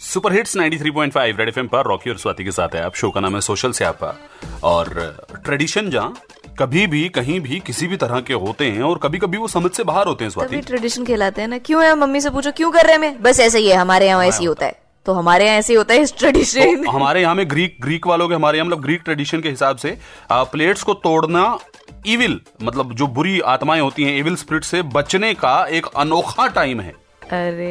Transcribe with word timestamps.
Super 0.00 0.32
hits 0.32 0.56
93.5 0.56 1.38
red 1.38 1.48
FM 1.48 1.66
पर 1.68 1.86
Rocky 1.86 2.10
और 2.10 2.18
स्वाति 2.18 2.44
के 2.44 2.50
साथ 2.50 2.74
है। 2.74 2.82
आप 2.82 2.94
शो 2.94 3.10
का 3.10 3.20
नाम 3.20 3.34
है 3.34 3.40
सोशल 3.40 3.72
से 3.72 3.84
आपका 3.84 4.14
और 4.68 4.88
ट्रेडिशन 5.44 5.90
जहाँ 5.90 6.14
कभी 6.58 6.86
भी 6.86 7.08
कहीं 7.08 7.38
भी 7.40 7.58
किसी 7.66 7.86
भी 7.86 7.96
तरह 7.96 8.20
के 8.20 8.34
होते 8.34 8.70
हैं 8.70 8.82
और 8.82 8.98
कभी 8.98 9.18
कभी 9.18 9.38
वो 9.38 9.48
समझ 9.48 9.70
से 9.70 9.84
बाहर 9.84 10.06
होते 10.06 10.24
हैं 10.24 10.30
स्वाति। 10.30 10.60
ट्रेडिशन 10.60 11.04
कहलाते 11.04 11.40
हैं 11.40 11.48
ना। 11.48 11.58
क्यों 11.58 11.84
है? 11.84 11.94
मम्मी 11.94 12.20
से 12.20 12.30
पूछो 12.30 12.52
क्यों 12.52 12.70
कर 12.70 12.86
रहे 12.86 12.96
हैं 12.98 13.22
बस 13.22 13.40
ऐसे 13.40 13.58
ही 13.58 13.68
है 13.68 13.76
हमारे 13.76 14.06
यहाँ 14.06 14.24
ऐसे 14.26 14.38
ही 14.38 14.46
होता 14.46 14.66
है। 14.66 14.78
तो 15.06 15.12
हमारे 15.12 15.46
यहाँ 15.46 15.58
ऐसे 15.58 15.74
होता 15.74 15.94
है 15.94 16.00
इस 16.00 16.16
ट्रेडिशन। 16.18 16.84
तो 16.84 16.90
हमारे 16.90 17.20
यहाँ 17.22 17.34
में 17.34 17.48
ग्रीक 17.50 17.76
ग्रीक 17.80 18.06
वालों 18.06 18.28
के 18.28 18.34
हमारे 18.34 18.58
यहाँ 18.58 18.66
मतलब 18.66 18.82
ग्रीक 18.82 19.02
ट्रेडिशन 19.04 19.40
के 19.40 19.48
हिसाब 19.48 19.76
से 19.76 19.96
आ, 20.30 20.42
प्लेट्स 20.44 20.82
को 20.82 20.94
तोड़ना 20.94 21.58
इविल 22.06 22.40
मतलब 22.62 22.94
जो 22.94 23.06
बुरी 23.06 23.38
आत्माएँ 23.48 23.80
होती 23.80 24.04
हैं 24.04 24.16
इविल 24.18 24.36
स्प्रिट 24.36 24.64
से 24.64 24.82
बचने 24.96 25.34
का 25.34 25.64
एक 25.66 25.86
अनोखा 25.96 26.46
टाइम 26.48 26.80
है। 26.80 26.94
अरे 27.32 27.68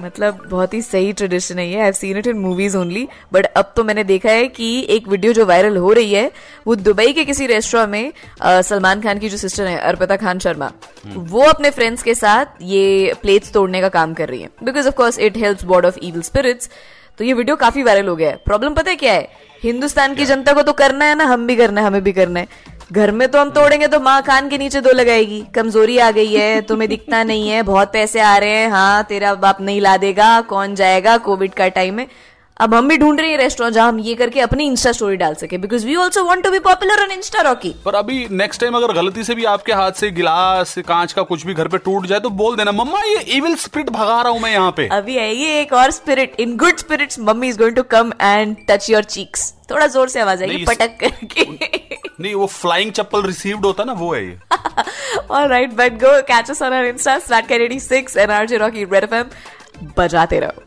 मतलब 0.00 0.40
बहुत 0.50 0.74
ही 0.74 0.80
सही 0.82 1.12
ट्रेडिशन 1.12 1.58
है 1.58 1.68
ये। 1.68 1.80
I 1.80 1.92
seen 1.92 2.16
it 2.18 2.26
in 2.26 2.38
movies 2.38 2.76
only 2.76 3.06
but 3.32 3.46
अब 3.46 3.72
तो 3.76 3.84
मैंने 3.84 4.04
देखा 4.04 4.30
है 4.30 4.46
कि 4.48 4.68
एक 4.90 5.08
वीडियो 5.08 5.32
जो 5.32 5.46
वायरल 5.46 5.76
हो 5.76 5.92
रही 5.92 6.12
है 6.12 6.30
वो 6.66 6.74
दुबई 6.76 7.12
के 7.12 7.24
किसी 7.24 7.46
रेस्टोरेंट 7.46 7.90
में 7.90 8.62
सलमान 8.62 9.00
खान 9.00 9.18
की 9.18 9.28
जो 9.28 9.36
सिस्टर 9.36 9.66
है 9.66 9.78
अर्पिता 9.78 10.16
खान 10.16 10.38
शर्मा 10.38 10.70
वो 11.08 11.42
अपने 11.44 11.70
फ्रेंड्स 11.70 12.02
के 12.02 12.14
साथ 12.14 12.62
ये 12.62 13.14
प्लेट्स 13.22 13.52
तोड़ने 13.52 13.80
का 13.80 13.88
काम 13.88 14.14
कर 14.14 14.28
रही 14.28 14.40
है। 14.42 14.48
Because 14.64 14.88
of 14.88 14.94
course 14.94 15.18
it 15.18 15.36
help 15.36 15.64
ward 15.66 15.86
off 15.86 15.98
evil 15.98 16.22
spirits 16.22 16.70
तो 17.18 17.24
ये 17.24 17.32
वीडियो 17.32 17.56
काफ़ी 17.56 17.82
वायरल 17.82 18.08
हो 18.08 18.16
गया 18.16 18.30
है। 18.30 18.36
प्रॉब्लम 18.44 18.74
पता 18.74 18.90
है 18.90 18.96
क्या 18.96 19.12
है? 19.12 19.28
हिंदुस्तान 19.62 20.14
की 20.14 20.24
जनता 20.24 20.52
को 20.52 20.62
तो 20.62 20.72
करना 20.74 21.04
है 21.04 21.14
ना 21.14 21.24
हम 21.24 21.46
भी 21.46 21.56
करना 21.56 21.80
है 21.80 21.86
हमें 21.86 22.02
भी 22.02 22.12
करना 22.12 22.40
है। 22.40 22.76
घर 22.90 23.10
में 23.12 23.26
तो 23.28 23.38
हम 23.38 23.50
तोड़ेंगे 23.50 23.86
तो 23.88 23.98
माँ 24.00 24.20
कान 24.22 24.48
के 24.48 24.58
नीचे 24.58 24.80
दो 24.80 24.92
लगाएगी। 24.92 25.42
कमज़ोरी 25.54 25.98
आ 25.98 26.10
गई 26.10 26.32
है 26.32 26.60
तुम्हें 26.62 26.88
दिखता 26.90 27.22
नहीं 27.24 27.48
है 27.48 27.62
बहुत 27.64 27.92
पैसे 27.92 28.20
आ 28.20 28.36
रहे 28.38 28.50
हैं। 28.50 28.70
हाँ 28.70 29.02
तेरा 29.04 29.34
बाप 29.36 29.60
नहीं 29.60 29.80
ला 29.80 29.96
देगा 29.98 30.40
कौन 30.48 30.74
जाएगा 30.74 31.16
कोविड 31.20 31.54
का 31.54 31.68
टाइम 31.70 31.98
है 31.98 32.06
अब 32.60 32.74
हम 32.74 32.88
भी 32.88 32.96
ढूंढ 32.98 33.20
रहे 33.20 33.30
हैं 33.30 33.38
रेस्टोरेंट 33.38 33.74
जहाँ 33.74 33.88
हम 33.88 33.98
ये 34.00 34.14
करके 34.14 34.40
अपनी 34.40 34.64
इंस्टा 34.66 34.92
स्टोरी 34.92 35.16
डाल 35.16 35.34
सके 35.34 35.58
because 35.58 35.84
we 35.86 35.94
also 35.96 36.22
want 36.24 36.44
to 36.44 36.50
be 36.50 36.58
popular 36.60 37.02
on 37.02 37.10
insta 37.12 37.40
Rocky 37.42 37.74
पर 37.84 37.94
अभी 37.94 38.26
नेक्स्ट 38.32 38.60
टाइम 38.60 38.76
अगर 38.76 38.92
गलती 38.94 39.24
से 39.24 39.34
भी 39.34 39.44
आपके 39.46 39.72
हाथ 39.72 40.00
से 40.00 40.10
गिलास 40.10 40.74
कांच 40.88 41.12
का 41.12 41.22
कुछ 41.24 41.44
भी 41.46 41.54
घर 41.54 41.68
पे 41.68 41.78
टूट 41.78 42.06
जाए 42.06 42.20
तो 42.20 42.30
बोल 42.40 42.56
देना 42.56 42.72
मम्मा 42.72 43.02
ये 43.04 43.20
इविल 43.36 43.54
स्पिरिट 43.56 43.90
भगा 43.90 44.20
रहा 44.22 44.32
हूँ 44.32 44.40
मैं 44.40 44.52
यहाँ 44.52 44.72
पे. 44.76 44.88
अभी 44.88 45.18
आएगी 45.18 45.46
एक 45.60 45.72
और 45.72 45.90
spirit 45.90 46.40
in 46.40 46.56
good 46.56 46.78
spirits 46.78 47.18
mummy 47.20 47.48
is 47.48 47.58
going 47.58 47.76
to 47.76 47.82
come 47.90 48.12
and 48.22 48.56
touch 48.70 48.90
your 48.90 49.04
cheeks 49.06 49.52
थोड़ा 49.70 49.86
ज़ोर 49.86 50.08
से 50.08 50.20
आवाज़ 50.20 50.42
आएगी 50.42 50.64
पटक 50.64 50.98
करके। 51.00 51.87
नहीं, 52.20 52.34
वो 52.34 52.46
फ्लाइंग 52.46 52.92
चप्पल 52.92 53.22
रिसीव्ड 53.22 53.64
होता 53.64 53.84
ना, 53.84 53.92
वो 53.92 54.14
है 54.14 54.24
ये। 54.26 54.38
All 55.30 55.48
right 55.48 55.72
but 55.72 55.98
go 56.00 56.20
catch 56.22 56.50
us 56.50 56.62
on 56.62 56.72
our 56.72 56.86
insta 56.86 57.18
slate 57.18 57.46
कैरेडी 57.46 57.80
सिक्स 57.80 58.16
एनआरजे 58.16 58.56
रॉकी 58.56 58.84
रेड 58.84 59.04
एफएम 59.04 59.30
बजाते 59.98 60.40
रहो। 60.40 60.62